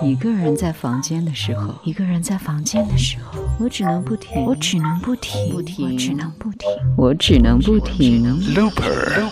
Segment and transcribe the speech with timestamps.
[0.00, 8.24] 一个人在房间的时候，一个人在房间的时候，我只能不停，我只能不停，不停，我只能不停，我只能不停。
[8.54, 9.30] Looper，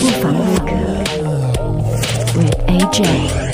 [0.00, 0.72] 不妨录歌
[2.34, 3.53] ，with AJ。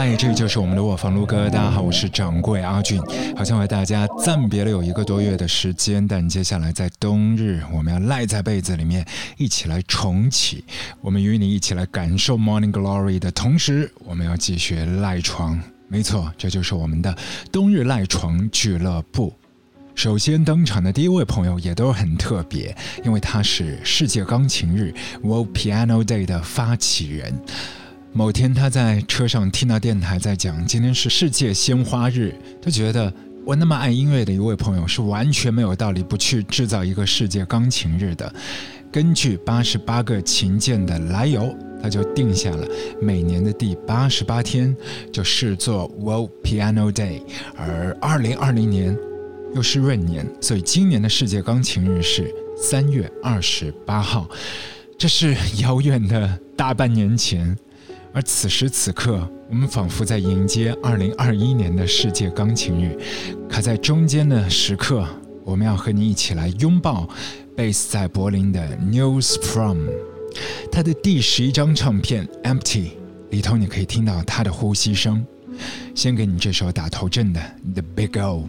[0.00, 1.50] 嗨，这里就是我们的卧房撸哥。
[1.50, 3.02] 大家好，我是掌柜阿俊。
[3.36, 9.04] 好像和大家暂别了有一个多月的时间，但接下来在冬日，我们要赖在被子里面，
[9.38, 10.62] 一起来重启。
[11.00, 15.60] 我们与你一起来感受 Morning Glory 的同时，我们要继续赖床。
[15.88, 17.12] 没错，这就是我们的
[17.50, 19.34] 冬日赖床俱乐部。
[19.96, 22.72] 首先登场的第一位朋友也都很特别，
[23.04, 24.94] 因为他是世界钢琴日
[25.24, 27.36] （World Piano Day） 的发起人。
[28.12, 33.12] 某天，他在车上听到电台在讲今天是世界鲜花日，他觉得
[33.44, 38.32] 我那么爱音乐的一位朋友是完全没有道理不去制造一个世界钢琴日的。
[38.90, 42.66] 根据八十八个琴键的来由，他就定下了
[43.00, 44.74] 每年的第八十八天
[45.12, 47.22] 就视作 World Piano Day，
[47.56, 48.96] 而二零二零年
[49.54, 54.28] 又是闰年，所以今年的世界钢琴日是三月二十八号。
[54.96, 57.56] 这是遥远的大半年前。
[58.18, 62.98] 而此时此刻，我们仿佛在迎接二零二一年的世界钢琴日。
[63.48, 65.06] 卡在中间的时刻，
[65.44, 67.08] 我们要和你一起来拥抱
[67.54, 69.86] 贝斯在柏林的 News From。
[70.72, 72.88] 他的第十一张唱片 Empty
[73.30, 75.24] 里头，你可以听到他的呼吸声。
[75.94, 77.40] 先给你这首打头阵的
[77.72, 78.48] The Big O。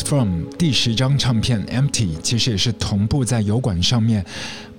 [0.00, 4.24] From 第十张唱片 Empty，其实也是同步在油管上面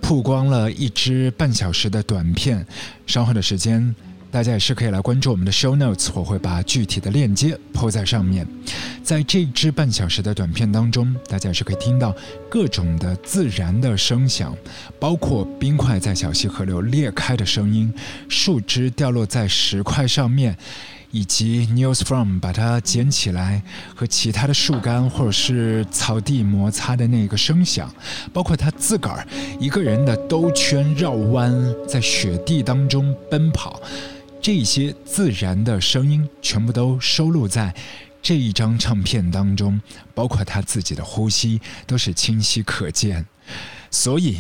[0.01, 2.66] 曝光了一支半小时的短片。
[3.06, 3.94] 稍后的时间，
[4.31, 8.48] 大家也是可以来关注我们的 Show Notes，我会把具体的链接铺在上面。
[9.04, 12.16] 在这支半小时的短片当中，大家也是可以听到
[12.50, 14.56] 各种的自然的声响，
[15.00, 17.94] 包括冰块在小溪河流裂开的声音，
[18.30, 20.57] 树枝掉落在石块上面。
[21.13, 23.62] 以及 News from 把它捡起来
[23.94, 27.94] 和其他的树干或者是草地摩擦的那个声响，
[28.33, 29.25] 包括他自个儿
[29.60, 31.54] 一个人的兜圈绕弯，
[31.88, 33.80] 在雪地当中奔跑，
[34.42, 37.71] 这些自然的声音全部都收录在
[38.19, 39.80] 这一张唱片当中，
[40.16, 43.24] 包括他自己的呼吸都是清晰可见。
[43.92, 44.39] 所以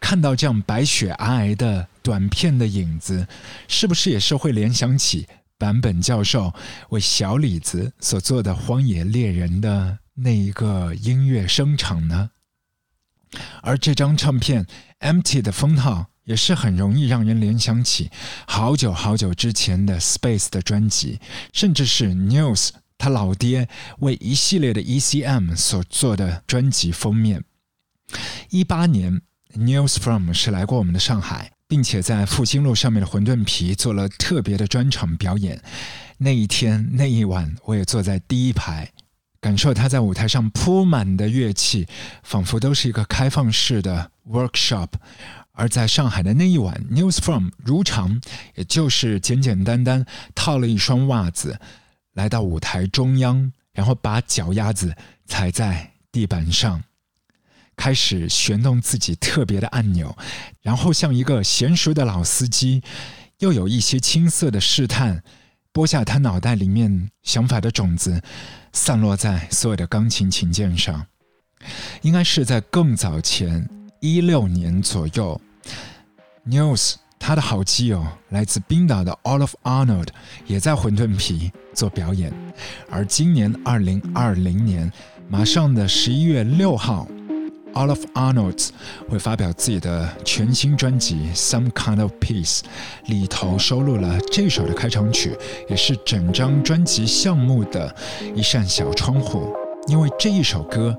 [0.00, 3.28] 看到这样白雪皑皑的短片的影子，
[3.68, 5.26] 是不是也是会联想起？
[5.58, 6.52] 坂本教授
[6.90, 12.30] 为小李子所做的《荒野猎人》的那一个音乐声场呢？
[13.62, 14.64] 而这张唱片
[15.00, 18.10] 《Empty》的封套也是很容易让人联想起
[18.46, 21.18] 好久好久之前的 Space 的专辑，
[21.52, 23.68] 甚至是 News 他老爹
[23.98, 27.44] 为一系列的 ECM 所做的专辑封面。
[28.50, 29.22] 一八年
[29.54, 31.53] ，News From 是来过我们的上海。
[31.74, 35.60] 并且在复兴路上面的馄饨皮做了特别的专场表演。
[36.18, 38.88] 那一天那一晚，我也坐在第一排，
[39.40, 41.88] 感受他在舞台上铺满的乐器，
[42.22, 44.86] 仿佛都是一个开放式的 workshop。
[45.50, 48.20] 而在上海的那一晚，News From 如常，
[48.54, 51.58] 也就是简简单单套了一双袜子，
[52.12, 54.94] 来到舞台中央，然后把脚丫子
[55.26, 56.84] 踩在地板上。
[57.76, 60.16] 开始旋动自己特别的按钮，
[60.62, 62.82] 然后像一个娴熟的老司机，
[63.38, 65.22] 又有一些青涩的试探，
[65.72, 68.22] 播下他脑袋里面想法的种子，
[68.72, 71.06] 散落在所有的钢琴琴键上。
[72.02, 73.68] 应该是在更早前，
[74.00, 75.40] 一六年左右
[76.46, 80.08] ，News 他的好基友来自冰岛的 Olaf Arnold
[80.46, 82.32] 也在馄饨皮做表演，
[82.90, 84.92] 而今年二零二零年，
[85.28, 87.08] 马上的十一月六号。
[87.74, 88.68] Olaf Arnold
[89.08, 92.60] 会发表自己的全新专辑《Some Kind of Peace》，
[93.06, 95.36] 里头收录了这首的开场曲，
[95.68, 97.94] 也是整张专辑项目的
[98.34, 99.52] 一扇小窗户。
[99.86, 100.96] 因为这一首歌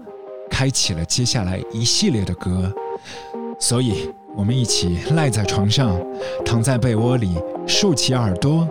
[0.50, 2.72] 开启了接下来一系列的歌，
[3.60, 6.00] 所以我们一起赖在床上，
[6.46, 7.36] 躺在被窝里，
[7.66, 8.68] 竖起耳朵，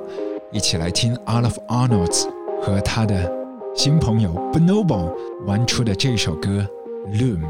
[0.53, 2.15] 一起来听 Olaf Arnold
[2.63, 3.29] 和他的
[3.75, 5.13] 新朋友 Bonobo
[5.47, 6.65] 玩出的这首歌
[7.11, 7.41] 《Loom》。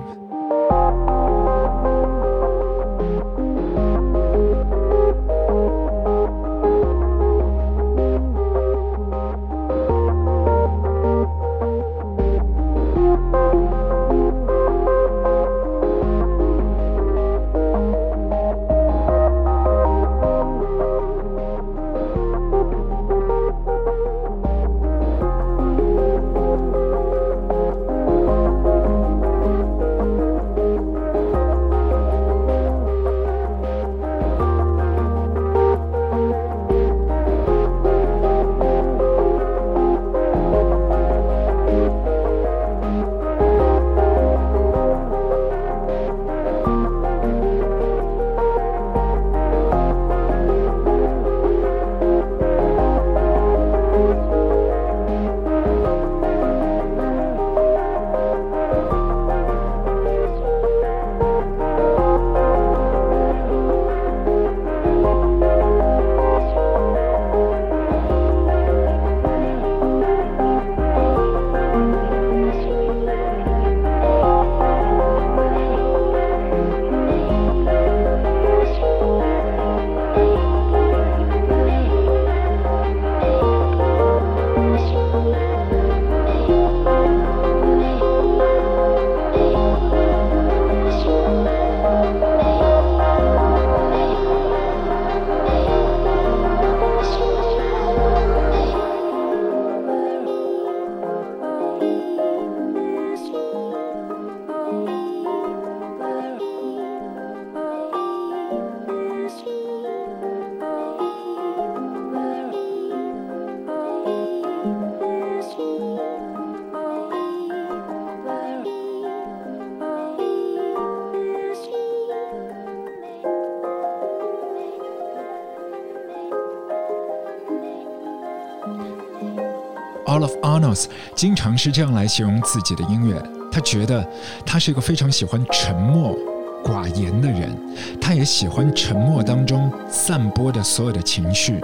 [131.14, 133.23] 经常是这样来形容自己的音乐。
[133.50, 134.04] 他觉得
[134.45, 136.16] 他是一个非常喜欢沉默、
[136.64, 137.57] 寡言的人，
[138.00, 141.61] 他也喜欢沉默当中散播的所有的情绪，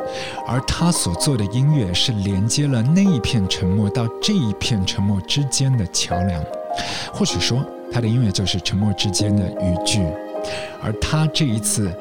[0.46, 6.40] 而他所做的音乐是连接了那一片沉默到这一片沉默之间的桥梁。
[7.12, 10.00] 或许说，他的音乐就是沉默之间的语句。
[10.82, 11.92] 而他这一次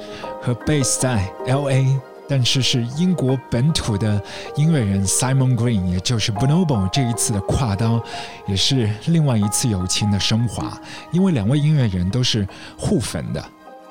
[0.42, 2.09] 和 Base 在 L.A。
[2.30, 4.24] 但是是英国本土的
[4.56, 8.02] 音乐人 Simon Green，也就是 Bonobo 这一次的跨刀，
[8.48, 10.80] 也是另外一次友情的升华。
[11.12, 13.44] 因为两位音乐人都是互粉的，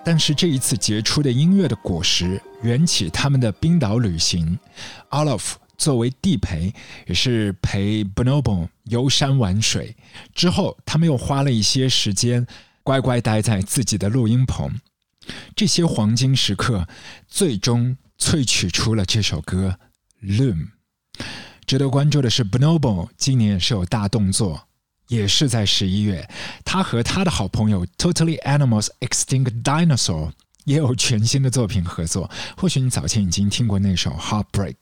[0.05, 4.57] 但是这一次结出的音乐的果实，缘起他们的冰岛旅行。
[5.11, 6.73] Olaf 作为地陪，
[7.07, 9.97] 也是陪 Bonobo 游山玩水。
[10.33, 12.47] 之后，他们又花了一些时间，
[12.85, 14.81] 乖乖待在自己的录音棚。
[15.57, 16.87] 这些黄金时刻，
[17.27, 17.97] 最终。
[18.19, 19.79] 萃取出了这首歌
[20.23, 20.69] Loom。
[21.67, 24.69] 值得关注的是，Bonobo 今年是有大动作，
[25.09, 26.29] 也是在十一月，
[26.65, 30.33] 他和他的好朋友 Totally Animals Extinct Dinosaur。
[30.69, 34.75] 也有全新的作品合作，或许你早前已经听过那首《Heartbreak》。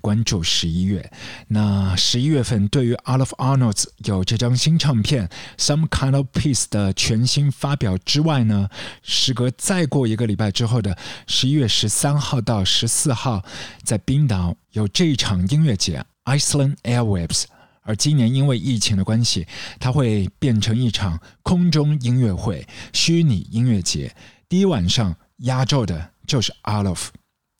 [0.00, 1.12] 关注十一月，
[1.48, 8.70] 那十一月份对于 All of Arnold's 有这张新唱片《Some Kind of Peace》的全新发表之外呢，
[9.02, 10.96] 时隔再过一个礼拜之后的
[11.26, 13.44] 十一月十三号到十四号，
[13.82, 17.44] 在冰岛有这一场音乐节 Iceland Airwaves，
[17.82, 19.46] 而今年因为疫情的关系，
[19.78, 24.16] 它会变成一场空中音乐会、虚拟音乐节，
[24.48, 25.14] 第一晚上。
[25.44, 27.06] 压轴的就是 Alof，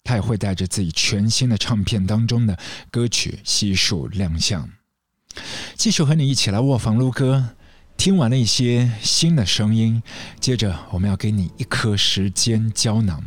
[0.02, 2.58] 他也会带着自己全新的唱片当中的
[2.90, 4.68] 歌曲悉数亮相。
[5.74, 7.50] 继续和你一起来卧房撸歌，
[7.96, 10.02] 听完了一些新的声音，
[10.40, 13.22] 接着我们要给你一颗时间胶囊。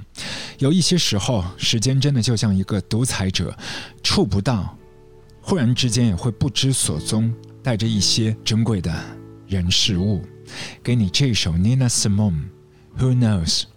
[0.60, 3.56] 有一些时候，时间真的就像一个独裁者，
[4.02, 4.78] 触不到，
[5.42, 8.92] 忽然之间也会不知所踪，带着一些珍贵的
[9.48, 10.26] 人事物。
[10.82, 13.64] 给你这首 Nina Simone，Who Knows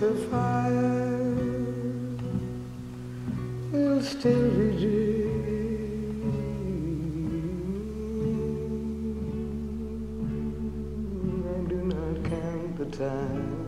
[0.00, 1.26] the fire
[3.70, 4.70] will still be
[11.44, 13.59] I do not count the time.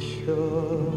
[0.00, 0.92] Shore.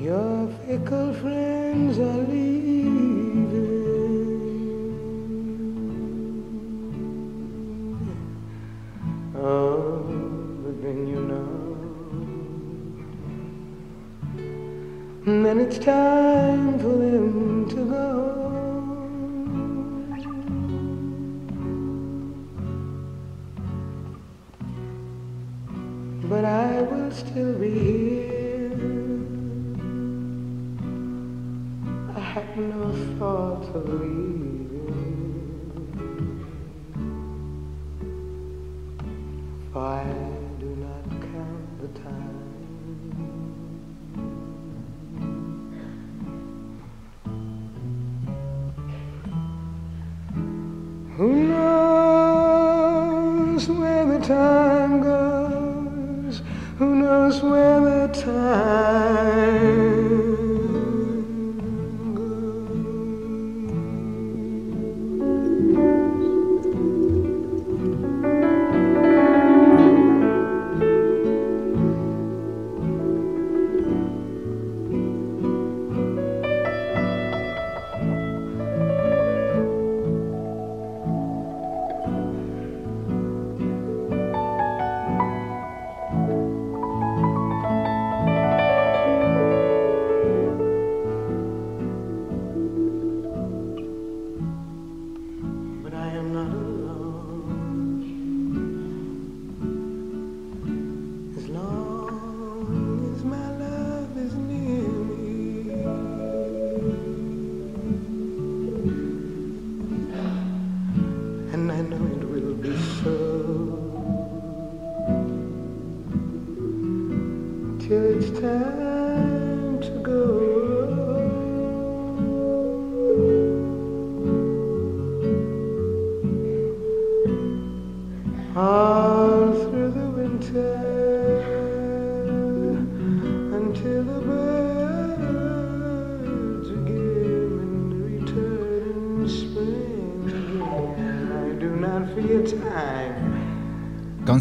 [0.00, 3.46] Your fickle friends are leaving.
[9.36, 10.02] Oh,
[10.62, 11.66] but then you know.
[15.26, 16.15] And then it's time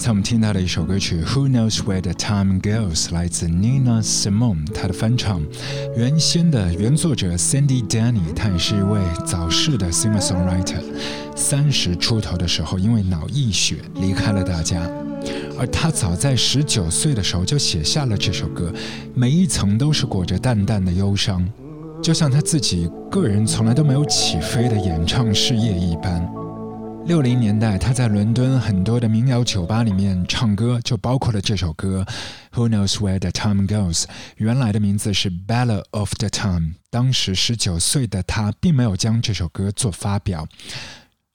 [0.05, 5.41] 才我们听到的一首歌曲《Who Knows Where the Time Goes》来自 Nina Simone，她的翻唱。
[5.97, 10.83] 原先的原作者 Sandy Denny，他也是一位早逝的 singer-songwriter。
[11.35, 14.87] 三十出头的时候，因为脑溢血离开了大家。
[15.57, 18.71] 而他早在十九岁的时候就写下了这首歌，
[19.15, 21.43] 每一层都是裹着淡淡的忧伤，
[21.99, 26.29] 就像他自己个人从来都没有起飞的演唱事业一般。
[27.05, 32.03] 六零年代，他在伦敦很多的民谣酒吧里面唱歌，就包括了这首歌
[32.57, 34.01] 《Who Knows Where the Time Goes》。
[34.37, 36.59] 原来的名字是《Ballad of the Time》。
[36.89, 40.47] 当时十九岁的他，并没有将这首歌做发表，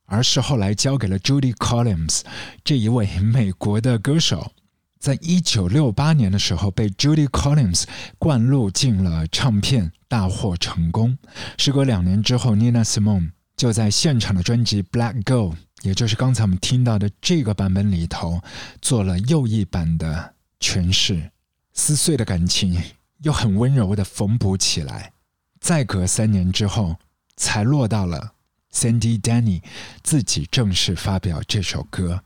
[0.07, 2.23] 而是后来交给了 Judy Collins
[2.65, 4.51] 这一位美国的歌手。
[4.99, 7.85] 在一九六八年的时候，被 Judy Collins
[8.19, 11.17] 灌录进了唱片，大获成功。
[11.59, 13.31] 时隔两年之后，Nina Simone。
[13.61, 15.53] 就在现场的专辑《Black Gold》，
[15.83, 18.41] 也就是刚才我们听到的这个版本里头，
[18.81, 21.31] 做了又一版的诠释，
[21.75, 22.83] 撕碎的感情
[23.19, 25.13] 又很温柔的缝补起来。
[25.61, 26.97] 再隔三年之后，
[27.37, 28.33] 才落到了
[28.73, 29.63] Sandy Danny
[30.03, 32.25] 自己正式发表这首歌，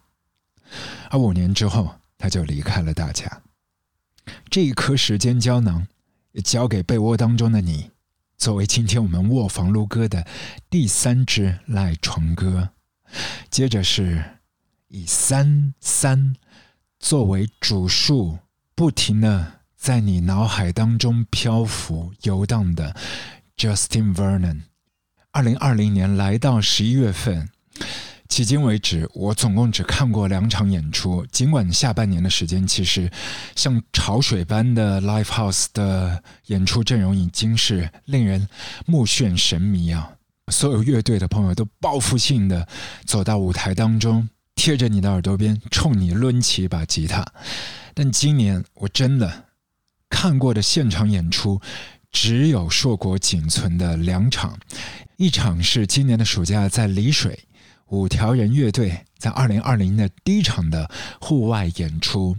[1.11, 3.43] 而五年之后，他就离开了大家。
[4.49, 5.85] 这一颗时间胶囊，
[6.31, 7.91] 也交给被窝当中的你。
[8.37, 10.27] 作为今天我们卧房录歌的
[10.69, 12.71] 第三支赖床歌，
[13.51, 14.23] 接着是
[14.89, 16.35] 以三三
[16.99, 18.39] 作为主数，
[18.75, 22.95] 不停的在你脑海当中漂浮游荡的
[23.57, 24.63] Justin Vernon。
[25.31, 27.49] 二零二零年来到十一月份。
[28.35, 31.25] 迄今为止，我总共只看过两场演出。
[31.31, 33.09] 尽管下半年的时间，其实
[33.55, 38.49] 像潮水般的 Live House 的演出阵容已经是令人
[38.87, 40.11] 目眩神迷啊！
[40.51, 42.67] 所有乐队的朋友都报复性的
[43.07, 47.25] 走到舞台当中，贴着你的耳朵边，冲你抡起一把吉他。
[47.95, 49.45] 但今年我真的
[50.11, 51.61] 看过的现场演出，
[52.11, 54.59] 只有硕果仅存的两场，
[55.19, 57.39] 一场是今年的暑假在丽水。
[57.89, 62.37] 五条人乐队在二零二零的第一场的户外演出，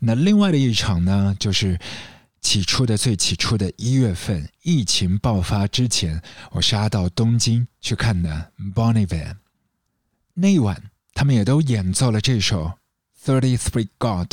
[0.00, 1.78] 那另外的一场呢，就是
[2.40, 9.36] 起初的最起初的一月份疫情爆发之前，我杀到东京去看的 Bonnie Van。
[10.34, 12.72] 那一晚，他们也都演奏了这首
[13.24, 14.28] 《Thirty Three God》，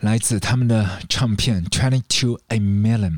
[0.00, 3.10] 来自他们的唱片《Twenty Two A Million》。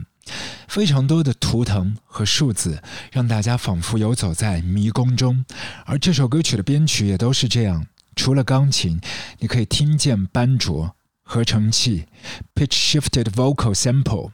[0.68, 5.44] 非常多的图腾和数字，让大家仿佛游走在迷宫中。
[5.84, 9.00] 而这首歌曲的编曲也都是这样，除了钢琴，
[9.38, 12.06] 你可以听见斑卓、合成器、
[12.54, 14.30] pitch shifted vocal sample，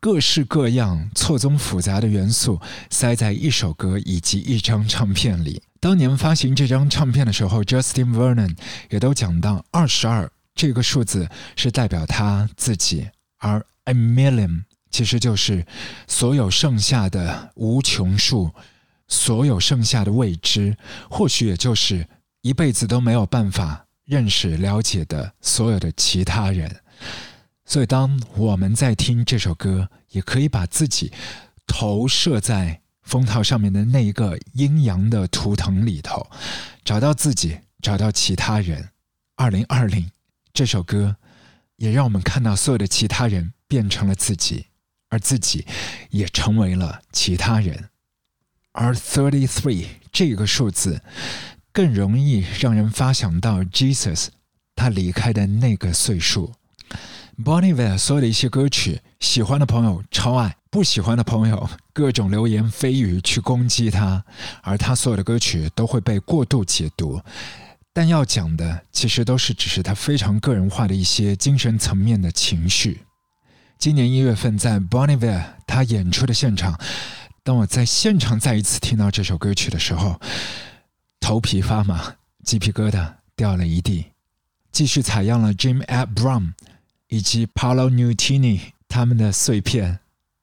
[0.00, 5.62] 各式各样错综复杂的元素塞在一首歌以及一张唱片里。
[5.80, 8.56] 当年发行这张唱片的时候，Justin Vernon
[8.90, 14.64] 也都讲到，二十二这个数字是代表他自己，而 a million。
[14.90, 15.66] 其实就是
[16.06, 18.50] 所有剩下的无穷数，
[19.06, 20.76] 所有剩下的未知，
[21.10, 22.06] 或许也就是
[22.42, 26.80] 一辈子都没有办法认识、了解的所有的其他人。
[27.64, 31.12] 所以，当我们在听这首歌，也可以把自己
[31.66, 36.26] 投射在封套上面的那一个阴阳的图腾里头，
[36.82, 38.88] 找到自己，找到其他人。
[39.36, 40.10] 二零二零
[40.54, 41.16] 这首歌，
[41.76, 44.67] 也让我们看到所有的其他人变成了自己。
[45.08, 45.66] 而自己
[46.10, 47.88] 也成为了其他人，
[48.72, 51.02] 而 thirty three 这个数字
[51.72, 54.28] 更容易让人发想到 Jesus
[54.74, 56.52] 他离开的那个岁数。
[57.42, 64.24] Bonnie v a r 所有的一些歌曲，喜欢的朋友超爱，不喜欢的朋友各种流言蜚语去攻击他，
[64.62, 67.20] 而他所有的歌曲都会被过度解读。
[67.92, 73.02] 但要讲的其实都是只是他非常个人化的一些精神层面的情绪。
[73.78, 76.76] 今年一月份在 Bonneville 他演出的现场，
[77.44, 80.20] 当我在现场再一次听到这首歌曲的时候，
[81.20, 84.06] 头皮发麻，鸡皮疙瘩掉了一地。
[84.72, 86.54] 继续采样了 Jim Ab Brown
[87.06, 90.00] 以及 Paolo Nutini 他们的碎片，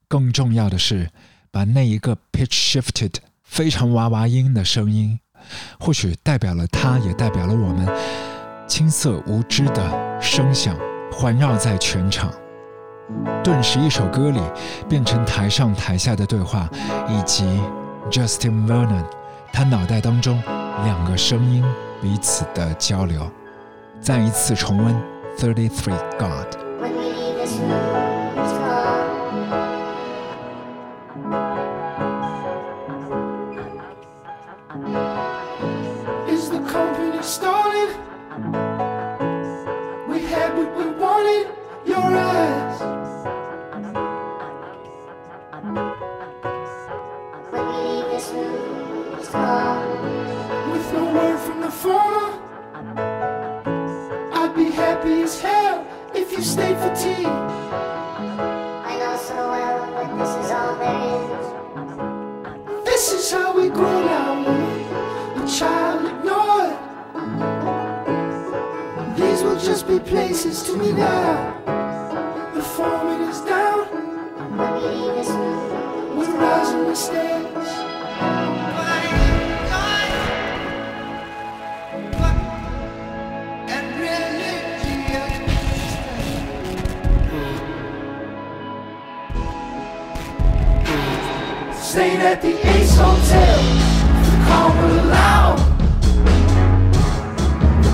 [0.08, 1.12] 更重要的是
[1.52, 5.20] 把那一个 pitch shifted 非常娃娃音的声音，
[5.78, 7.86] 或许代表了他，也代表了我们
[8.66, 10.78] 青涩无知的声响，
[11.12, 12.34] 环绕在全场。
[13.44, 14.40] 顿时，一首歌里
[14.90, 16.70] 变成台上台下的对话，
[17.08, 17.60] 以及
[18.10, 19.04] Justin Vernon
[19.54, 20.42] 他脑袋当中
[20.84, 21.64] 两个声音
[22.02, 23.22] 彼此的交流。
[24.02, 24.96] 再一次重温
[25.38, 28.15] Thirty Three God。
[56.56, 57.26] Stayed for tea.
[57.26, 62.86] I know so well what this is all there is.
[62.86, 64.40] This is how we grow now,
[65.36, 66.76] a child ignored.
[69.18, 71.62] These will just be places to me now.
[72.54, 73.88] The foreman is down,
[74.58, 77.35] When we leave this room, we're rising the stairs.
[91.96, 93.58] Staying at the Ace Hotel,
[94.28, 95.56] the call would allow.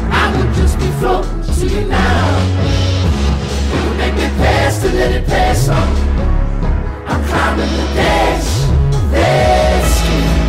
[0.10, 2.40] I would just be floating to you now.
[3.76, 5.88] It would make me pass to let it pass on.
[7.06, 10.41] I'm climbing the dash, dash.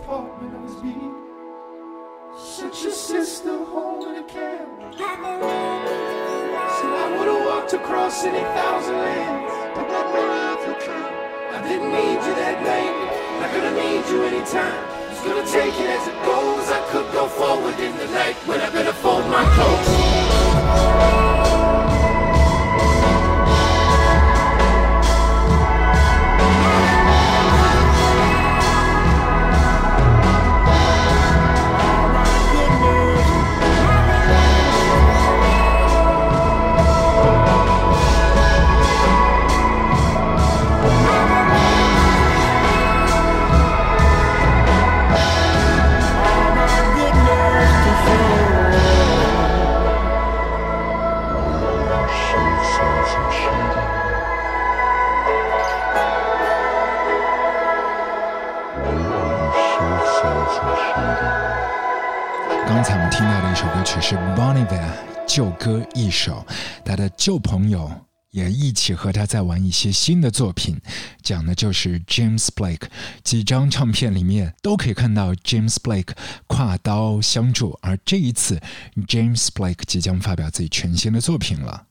[0.00, 1.14] Of apartment I was being.
[2.36, 4.68] Sent your sister home in a cab.
[4.96, 5.08] Said
[6.90, 9.52] I would've walked across any thousand lands.
[11.52, 12.94] I didn't need you that night.
[13.40, 14.84] Not gonna need you anytime.
[15.10, 16.70] Just gonna take it as it goes.
[16.70, 21.59] I could go forward in the night when I better fold my clothes.
[65.40, 66.46] 旧歌一首，
[66.84, 67.90] 他的旧朋友
[68.30, 70.78] 也一起和他在玩一些新的作品，
[71.22, 72.82] 讲的就是 James Blake。
[73.24, 76.10] 几张唱片里面都可以看到 James Blake
[76.46, 78.60] 跨刀相助，而这一次
[79.08, 81.86] James Blake 即将发表自己全新的作品了。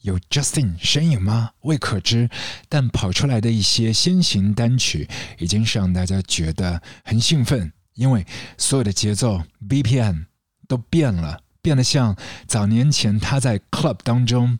[0.00, 1.50] 有 Justin 身影吗？
[1.60, 2.28] 未可知，
[2.68, 5.08] 但跑出来的一些先行单曲
[5.38, 10.24] 已经是让大家觉得很兴奋，因为所有的节奏 BPM
[10.66, 14.58] 都变了，变得像早年前他在 club 当中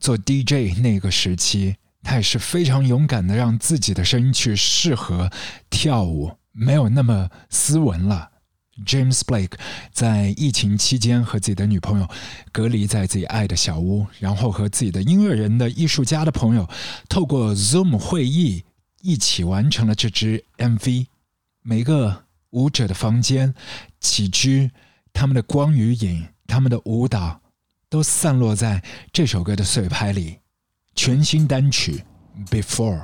[0.00, 5.30] 做 DJ 那个时期，他也是非常勇敢的让自己的声音去适合
[5.70, 8.30] 跳舞，没有那么斯文了。
[8.84, 9.52] James Blake
[9.92, 12.08] 在疫情期间和自己的女朋友
[12.50, 16.68] 隔离在自己爱的小屋，然后和自己的音乐人的艺术家的朋友
[17.08, 18.64] 透过 Zoom 会议
[19.02, 21.06] 一起完成了这支 MV。
[21.62, 23.54] 每个舞者的房间、
[24.00, 24.72] 起居、
[25.12, 27.41] 他们的光与影、他们的舞蹈，
[27.89, 30.39] 都散落在这首歌的碎拍里。
[30.95, 32.03] 全新单曲《
[32.49, 32.99] Before》。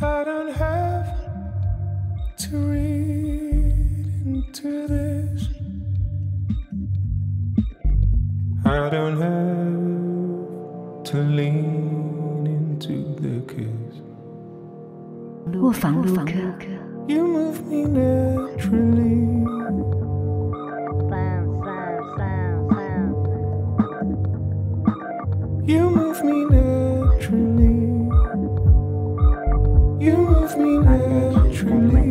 [0.00, 1.06] I don't have
[2.38, 3.72] to read
[4.26, 5.48] into this.
[8.66, 11.97] I don't have to lean
[15.60, 16.32] 卧房录歌。
[17.06, 19.34] You move me naturally.
[25.66, 27.84] You move me naturally.
[30.00, 32.07] You move me naturally.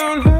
[0.00, 0.39] don't hurt.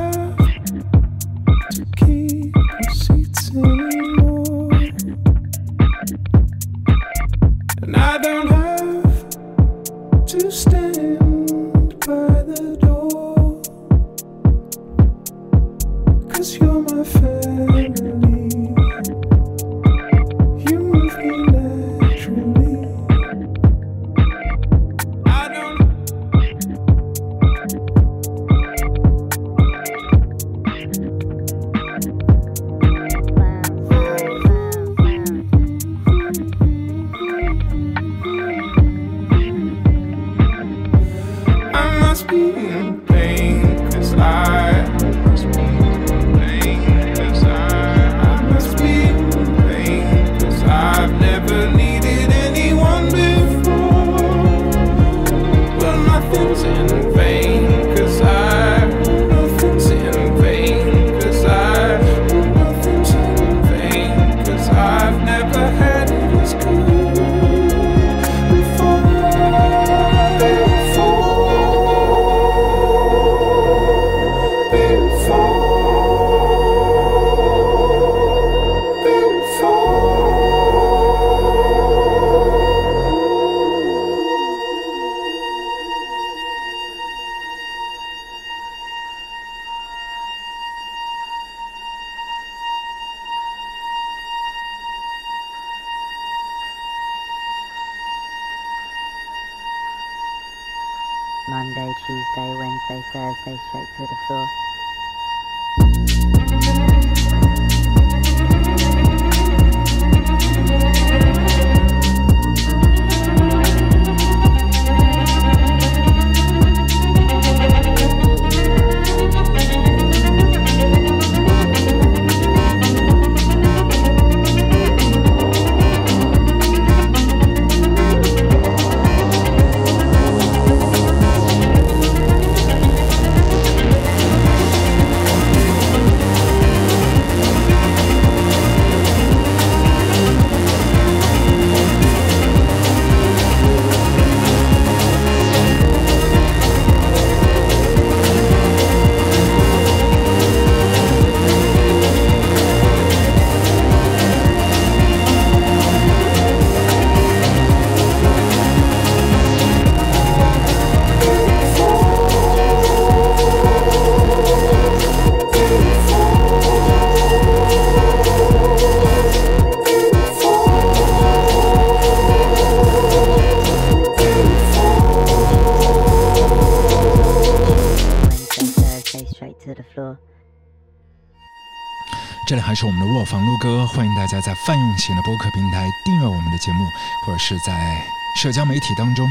[182.50, 186.84] 这里还是我们的卧房录歌，欢迎大家在泛用型的播客平台订阅我们的节目，
[187.24, 189.24] 或者是在社交媒体当中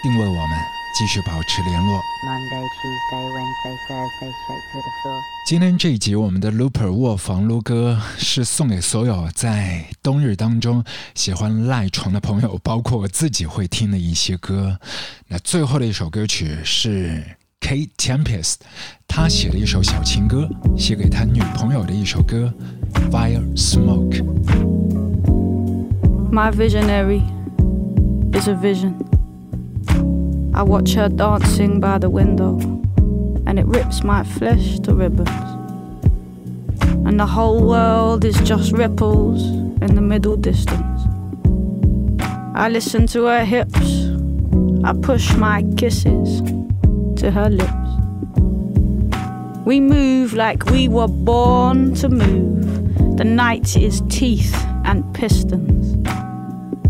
[0.00, 0.56] 定位我们，
[0.94, 2.00] 继续保持联络。
[5.44, 10.84] 今天这一集我们的 Looper 卧房撸歌是送给所有在冬日当中
[11.16, 14.78] 喜欢赖床的朋友，包括我自己会听的一些歌。
[15.26, 17.24] 那最后的一首歌曲是。
[17.65, 18.55] K Tempest，
[19.07, 22.51] 他写了一首小情歌，写给他女朋友的一首歌《
[23.11, 27.21] Fire Smoke》。My visionary
[28.33, 28.93] is a vision.
[30.53, 32.59] I watch her dancing by the window,
[33.45, 35.29] and it rips my flesh to ribbons.
[37.05, 39.41] And the whole world is just ripples
[39.81, 41.01] in the middle distance.
[42.53, 44.09] I listen to her hips,
[44.83, 46.41] I push my kisses
[47.16, 47.72] to her lips.
[49.64, 53.16] We move like we were born to move.
[53.16, 55.94] The night is teeth and pistons.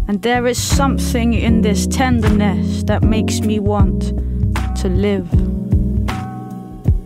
[0.08, 4.12] And there is something in this tenderness that makes me want
[4.80, 5.28] to live.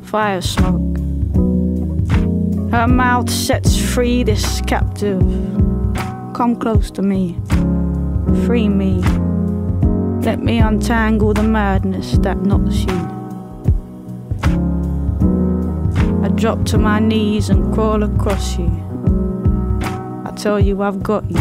[0.02, 0.98] Fire smoke.
[2.72, 5.20] Her mouth sets free this captive.
[6.34, 7.38] Come close to me.
[8.44, 9.02] Free me.
[10.22, 12.98] Let me untangle the madness that knots you.
[16.22, 18.70] I drop to my knees and crawl across you.
[20.26, 21.38] I tell you I've got you.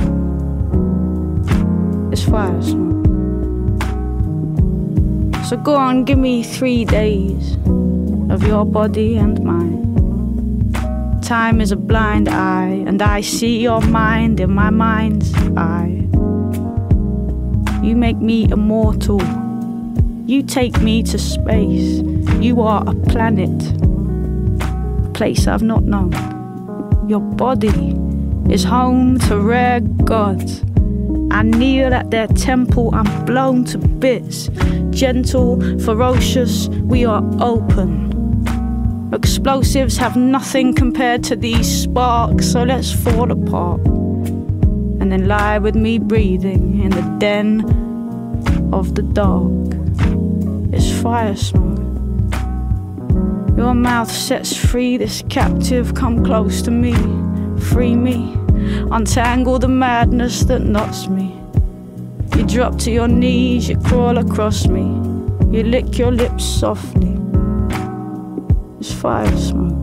[2.12, 3.06] It's fire smoke.
[5.46, 7.58] So go on, give me three days
[8.30, 11.22] of your body and mine.
[11.22, 16.09] Time is a blind eye, and I see your mind in my mind's eye.
[17.82, 19.22] You make me immortal.
[20.26, 22.02] You take me to space.
[22.40, 23.50] You are a planet,
[25.06, 26.12] a place I've not known.
[27.08, 27.96] Your body
[28.50, 30.62] is home to rare gods.
[31.32, 34.50] I kneel at their temple, I'm blown to bits.
[34.90, 38.10] Gentle, ferocious, we are open.
[39.14, 43.99] Explosives have nothing compared to these sparks, so let's fall apart.
[45.00, 47.62] And then lie with me breathing in the den
[48.74, 49.52] of the dark.
[50.74, 51.80] It's fire smoke.
[53.58, 56.94] Your mouth sets free this captive, come close to me,
[57.60, 58.34] free me,
[58.92, 61.36] untangle the madness that knots me.
[62.38, 64.84] You drop to your knees, you crawl across me,
[65.52, 67.18] you lick your lips softly
[68.80, 69.76] It's fire smoke.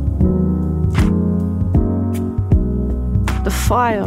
[3.44, 4.06] The fire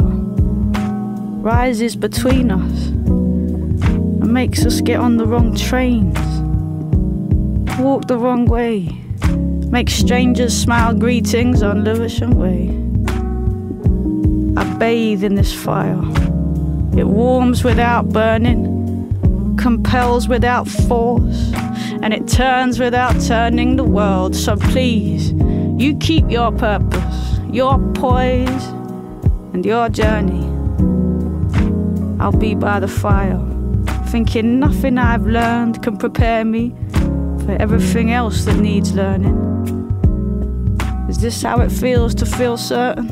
[1.40, 6.18] rises between us and makes us get on the wrong trains,
[7.78, 8.88] walk the wrong way,
[9.70, 12.68] make strangers smile greetings on Lewisham Way.
[14.60, 16.02] I bathe in this fire.
[16.98, 21.52] It warms without burning, compels without force
[22.02, 24.36] and it turns without turning the world.
[24.36, 28.66] So please, you keep your purpose, your poise,
[29.54, 30.49] and your journey.
[32.20, 33.40] I'll be by the fire,
[34.08, 36.74] thinking nothing I've learned can prepare me
[37.46, 39.38] for everything else that needs learning.
[41.08, 43.08] Is this how it feels to feel certain?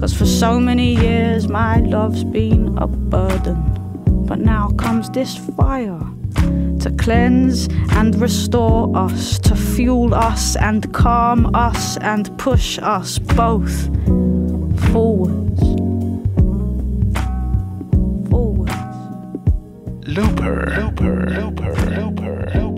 [0.00, 3.62] Cause for so many years my love's been a burden.
[4.26, 6.00] But now comes this fire
[6.80, 13.94] to cleanse and restore us, to fuel us and calm us and push us both
[14.92, 15.65] forwards.
[20.08, 22.75] Looper, looper, looper, looper, looper.